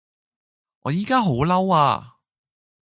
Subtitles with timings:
[0.79, 2.15] 我依家好嬲呀